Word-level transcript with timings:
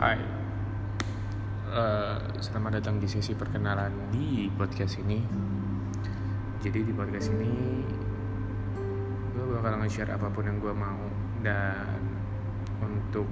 Hai, 0.00 0.16
uh, 1.68 2.16
selamat 2.40 2.80
datang 2.80 2.96
di 2.96 3.04
sesi 3.04 3.36
perkenalan 3.36 4.08
di 4.08 4.48
podcast 4.48 4.96
ini. 4.96 5.20
Jadi 6.64 6.80
di 6.80 6.92
podcast 6.96 7.28
ini 7.36 7.84
gue 9.36 9.44
bakal 9.52 9.84
nge-share 9.84 10.16
apa 10.16 10.32
pun 10.32 10.48
yang 10.48 10.56
gue 10.64 10.72
mau 10.72 11.04
dan 11.44 12.00
untuk 12.80 13.28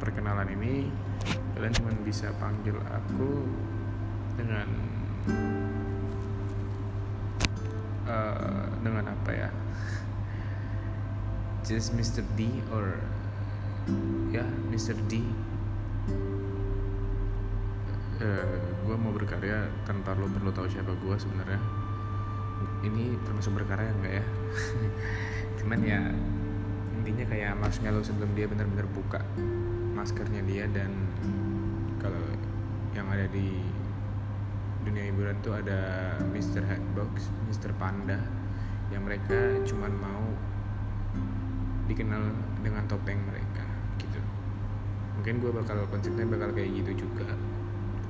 perkenalan 0.00 0.48
ini 0.56 0.88
kalian 1.52 1.76
cuma 1.76 1.92
bisa 2.00 2.32
panggil 2.40 2.80
aku 2.88 3.44
dengan 4.40 4.68
uh, 8.08 8.64
dengan 8.80 9.12
apa 9.12 9.30
ya? 9.36 9.50
Just 11.68 11.92
Mr. 11.92 12.24
D 12.32 12.64
or 12.72 12.96
ya 14.32 14.48
Mr. 14.72 14.96
D 15.04 15.20
uh, 18.22 18.58
gue 18.86 18.96
mau 18.96 19.12
berkarya 19.14 19.68
tanpa 19.84 20.16
lo 20.16 20.26
perlu 20.30 20.50
tahu 20.50 20.66
siapa 20.66 20.92
gue 20.96 21.16
sebenarnya 21.16 21.60
ini 22.86 23.14
termasuk 23.26 23.54
berkarya 23.54 23.90
enggak 23.94 24.14
ya 24.22 24.24
cuman 25.62 25.80
ya 25.82 26.00
intinya 26.98 27.24
kayak 27.30 27.52
marshmallow 27.58 28.02
sebelum 28.02 28.30
dia 28.34 28.46
benar-benar 28.50 28.86
buka 28.90 29.20
maskernya 29.94 30.42
dia 30.46 30.64
dan 30.70 30.92
kalau 31.98 32.22
yang 32.94 33.06
ada 33.10 33.26
di 33.30 33.62
dunia 34.86 35.10
hiburan 35.10 35.36
tuh 35.42 35.58
ada 35.58 36.14
Mr. 36.32 36.64
Headbox, 36.64 37.28
Mr. 37.50 37.74
Panda 37.76 38.18
yang 38.88 39.04
mereka 39.04 39.36
cuman 39.68 39.92
mau 40.00 40.24
dikenal 41.90 42.32
dengan 42.64 42.84
topeng 42.88 43.20
mereka 43.28 43.64
mungkin 45.28 45.44
gue 45.44 45.60
bakal 45.60 45.84
konsepnya 45.92 46.24
bakal 46.24 46.56
kayak 46.56 46.72
gitu 46.72 47.04
juga. 47.04 47.28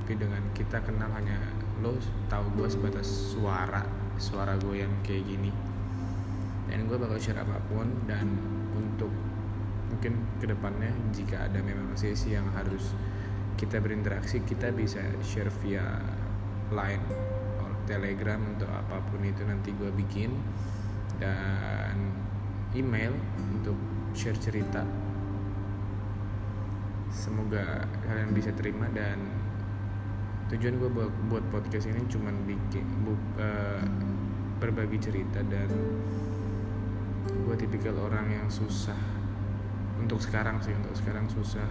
Tapi 0.07 0.23
dengan 0.23 0.39
kita 0.55 0.79
kenal 0.87 1.11
hanya 1.19 1.35
lo 1.83 1.99
tahu 2.31 2.47
gue 2.55 2.71
sebatas 2.71 3.35
suara 3.35 3.83
suara 4.23 4.55
gue 4.55 4.87
yang 4.87 4.95
kayak 5.03 5.27
gini. 5.27 5.51
Dan 6.71 6.87
gue 6.87 6.95
bakal 6.95 7.19
share 7.19 7.43
apa 7.43 7.59
pun 7.67 7.91
dan 8.07 8.23
untuk 8.71 9.11
mungkin 9.91 10.15
ke 10.39 10.47
depannya 10.47 10.95
jika 11.11 11.51
ada 11.51 11.59
memang 11.59 11.91
sesi 11.99 12.39
yang 12.39 12.47
harus 12.55 12.95
kita 13.59 13.83
berinteraksi 13.83 14.39
kita 14.47 14.71
bisa 14.71 15.03
share 15.19 15.51
via 15.67 15.99
line 16.71 17.03
atau 17.59 17.67
telegram 17.91 18.47
untuk 18.47 18.71
apa 18.71 19.03
pun 19.11 19.27
itu 19.27 19.43
nanti 19.43 19.75
gue 19.75 19.91
bikin. 19.91 20.31
Dan 21.19 22.15
email 22.79 23.11
untuk 23.43 23.75
share 24.15 24.39
cerita 24.39 24.87
semoga 27.13 27.89
kalian 28.05 28.31
bisa 28.37 28.53
terima 28.53 28.89
dan 28.93 29.17
tujuan 30.49 30.81
gue 30.81 30.91
buat, 30.93 31.13
buat 31.29 31.45
podcast 31.53 31.93
ini 31.93 32.09
cuman 32.09 32.33
bikin 32.49 32.85
bu, 33.05 33.13
uh, 33.37 33.85
berbagi 34.59 34.97
cerita 35.01 35.45
dan 35.45 35.69
gue 37.29 37.57
tipikal 37.61 37.97
orang 38.01 38.33
yang 38.33 38.49
susah. 38.49 38.97
Untuk 39.99 40.23
sekarang 40.23 40.63
sih 40.63 40.73
untuk 40.73 40.95
sekarang 40.97 41.27
susah 41.29 41.67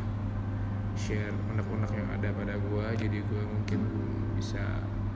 share 0.98 1.34
unek-unek 1.54 1.94
yang 1.94 2.10
ada 2.10 2.30
pada 2.34 2.54
gue 2.58 2.86
jadi 2.98 3.18
gue 3.22 3.44
mungkin 3.46 3.82
bisa 4.38 4.62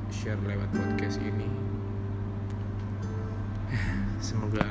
share 0.10 0.42
lewat 0.42 0.70
podcast 0.74 1.22
ini. 1.22 1.50
Semoga 4.26 4.66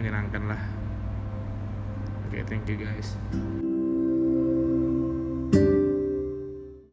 menyenangkan 0.00 0.48
lah. 0.48 0.62
Oke 2.30 2.40
okay, 2.40 2.42
thank 2.46 2.64
you 2.70 2.78
guys 2.78 3.59